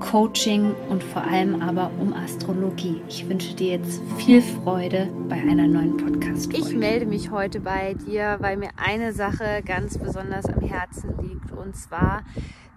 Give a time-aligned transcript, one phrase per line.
[0.00, 3.02] Coaching und vor allem aber um Astrologie.
[3.08, 6.58] Ich wünsche dir jetzt viel Freude bei einer neuen podcast -Folge.
[6.58, 11.52] Ich melde mich heute bei dir, weil mir eine Sache ganz besonders am Herzen liegt
[11.52, 12.22] und zwar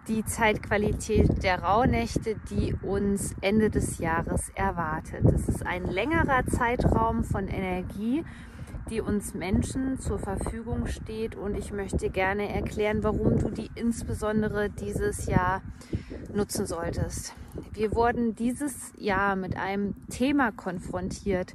[0.07, 5.23] die Zeitqualität der Rauhnächte, die uns Ende des Jahres erwartet.
[5.33, 8.23] Es ist ein längerer Zeitraum von Energie,
[8.89, 14.69] die uns Menschen zur Verfügung steht und ich möchte gerne erklären, warum du die insbesondere
[14.69, 15.61] dieses Jahr
[16.33, 17.33] nutzen solltest.
[17.73, 21.53] Wir wurden dieses Jahr mit einem Thema konfrontiert,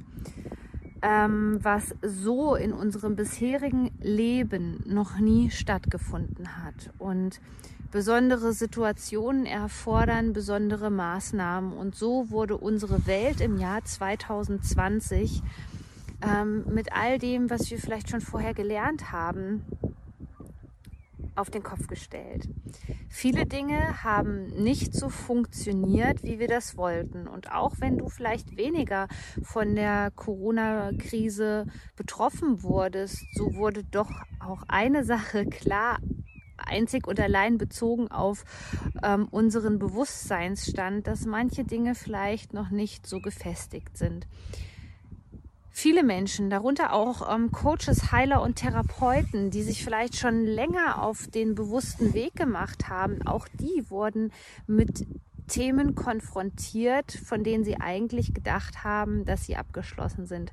[1.01, 6.91] ähm, was so in unserem bisherigen Leben noch nie stattgefunden hat.
[6.97, 7.39] Und
[7.91, 11.73] besondere Situationen erfordern besondere Maßnahmen.
[11.73, 15.43] Und so wurde unsere Welt im Jahr 2020
[16.21, 19.65] ähm, mit all dem, was wir vielleicht schon vorher gelernt haben,
[21.37, 22.49] auf den Kopf gestellt.
[23.09, 27.27] Viele Dinge haben nicht so funktioniert, wie wir das wollten.
[27.27, 29.07] Und auch wenn du vielleicht weniger
[29.43, 31.65] von der Corona-Krise
[31.95, 34.09] betroffen wurdest, so wurde doch
[34.39, 35.99] auch eine Sache klar,
[36.57, 38.43] einzig und allein bezogen auf
[39.03, 44.27] ähm, unseren Bewusstseinsstand, dass manche Dinge vielleicht noch nicht so gefestigt sind
[45.77, 51.27] viele Menschen, darunter auch ähm, Coaches, Heiler und Therapeuten, die sich vielleicht schon länger auf
[51.27, 54.31] den bewussten Weg gemacht haben, auch die wurden
[54.65, 55.05] mit
[55.47, 60.51] Themen konfrontiert, von denen sie eigentlich gedacht haben, dass sie abgeschlossen sind.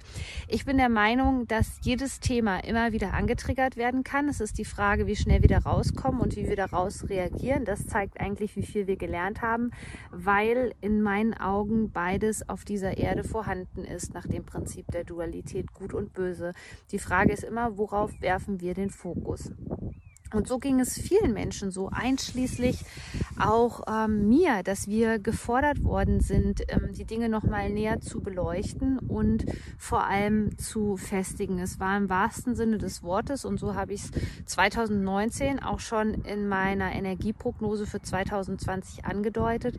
[0.48, 4.28] Ich bin der Meinung, dass jedes Thema immer wieder angetriggert werden kann.
[4.28, 7.64] Es ist die Frage, wie schnell wir da rauskommen und wie wir daraus reagieren.
[7.64, 9.70] Das zeigt eigentlich, wie viel wir gelernt haben,
[10.10, 15.72] weil in meinen Augen beides auf dieser Erde vorhanden ist, nach dem Prinzip der Dualität
[15.74, 16.52] gut und böse.
[16.92, 19.50] Die Frage ist immer, worauf werfen wir den Fokus?
[20.32, 22.84] Und so ging es vielen Menschen so, einschließlich
[23.38, 28.98] auch ähm, mir, dass wir gefordert worden sind, ähm, die Dinge nochmal näher zu beleuchten
[28.98, 29.44] und
[29.78, 31.60] vor allem zu festigen.
[31.60, 34.10] Es war im wahrsten Sinne des Wortes und so habe ich es
[34.46, 39.78] 2019 auch schon in meiner Energieprognose für 2020 angedeutet.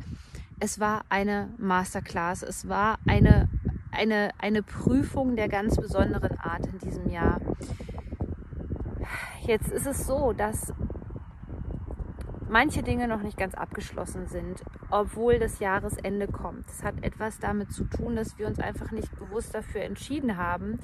[0.60, 3.50] Es war eine Masterclass, es war eine,
[3.92, 7.42] eine, eine Prüfung der ganz besonderen Art in diesem Jahr.
[9.48, 10.74] Jetzt ist es so, dass
[12.50, 16.68] manche Dinge noch nicht ganz abgeschlossen sind, obwohl das Jahresende kommt.
[16.68, 20.80] Das hat etwas damit zu tun, dass wir uns einfach nicht bewusst dafür entschieden haben,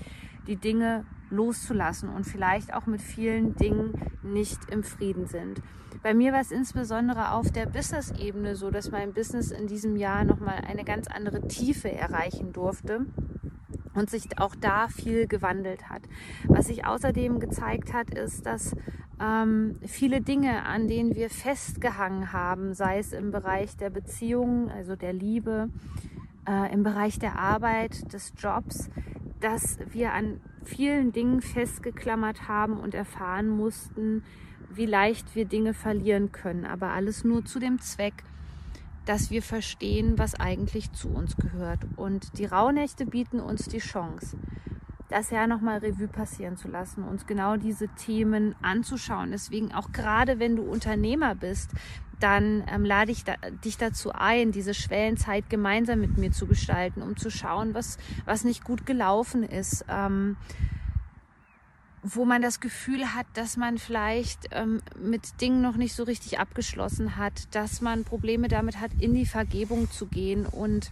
[0.46, 5.60] die Dinge loszulassen und vielleicht auch mit vielen Dingen nicht im Frieden sind.
[6.04, 10.24] Bei mir war es insbesondere auf der Business-Ebene so, dass mein Business in diesem Jahr
[10.24, 13.08] nochmal eine ganz andere Tiefe erreichen durfte
[13.94, 16.02] und sich auch da viel gewandelt hat.
[16.48, 18.76] Was sich außerdem gezeigt hat, ist, dass
[19.22, 24.96] ähm, viele Dinge, an denen wir festgehangen haben, sei es im Bereich der Beziehungen, also
[24.96, 25.70] der Liebe,
[26.48, 28.90] äh, im Bereich der Arbeit, des Jobs,
[29.40, 34.24] dass wir an vielen Dingen festgeklammert haben und erfahren mussten,
[34.70, 38.24] wie leicht wir Dinge verlieren können, aber alles nur zu dem Zweck,
[39.06, 41.80] dass wir verstehen, was eigentlich zu uns gehört.
[41.96, 44.38] Und die Rauhnächte bieten uns die Chance,
[45.10, 49.32] das ja nochmal Revue passieren zu lassen, uns genau diese Themen anzuschauen.
[49.32, 51.72] Deswegen auch gerade wenn du Unternehmer bist,
[52.20, 53.34] dann ähm, lade ich da,
[53.66, 58.44] dich dazu ein, diese Schwellenzeit gemeinsam mit mir zu gestalten, um zu schauen, was, was
[58.44, 59.86] nicht gut gelaufen ist.
[59.90, 60.38] Ähm,
[62.04, 66.40] wo man das Gefühl hat, dass man vielleicht ähm, mit Dingen noch nicht so richtig
[66.40, 70.46] abgeschlossen hat, dass man Probleme damit hat, in die Vergebung zu gehen.
[70.48, 70.92] Und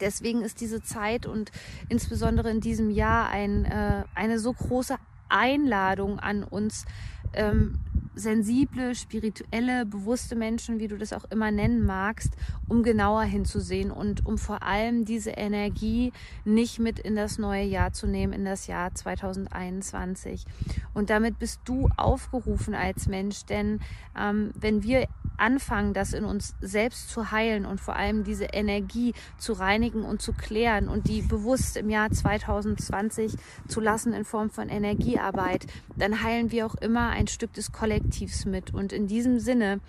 [0.00, 1.50] deswegen ist diese Zeit und
[1.88, 4.96] insbesondere in diesem Jahr ein, äh, eine so große
[5.28, 6.84] Einladung an uns,
[7.32, 7.78] ähm,
[8.16, 12.34] sensible, spirituelle, bewusste Menschen, wie du das auch immer nennen magst,
[12.66, 16.12] um genauer hinzusehen und um vor allem diese Energie
[16.44, 20.44] nicht mit in das neue Jahr zu nehmen, in das Jahr 2021.
[20.94, 23.80] Und damit bist du aufgerufen als Mensch, denn
[24.18, 25.06] ähm, wenn wir
[25.38, 30.22] anfangen, das in uns selbst zu heilen und vor allem diese Energie zu reinigen und
[30.22, 33.34] zu klären und die bewusst im Jahr 2020
[33.68, 35.66] zu lassen in Form von Energiearbeit,
[35.96, 38.72] dann heilen wir auch immer ein Stück des Kollektivs mit.
[38.72, 39.80] Und in diesem Sinne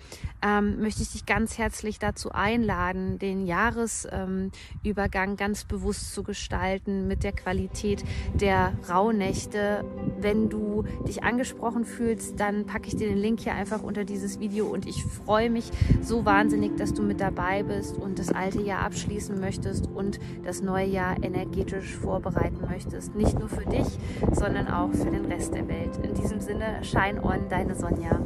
[0.42, 7.06] ähm, möchte ich dich ganz herzlich dazu einladen, den Jahresübergang ähm, ganz bewusst zu gestalten
[7.08, 8.04] mit der Qualität
[8.34, 9.84] der Rauhnächte.
[10.20, 14.40] Wenn du dich angesprochen fühlst, dann packe ich dir den Link hier einfach unter dieses
[14.40, 15.70] Video und ich freue freue mich
[16.02, 20.62] so wahnsinnig, dass du mit dabei bist und das alte Jahr abschließen möchtest und das
[20.62, 23.14] neue Jahr energetisch vorbereiten möchtest.
[23.14, 23.86] Nicht nur für dich,
[24.32, 25.96] sondern auch für den Rest der Welt.
[26.02, 28.18] In diesem Sinne, shine on, deine Sonja.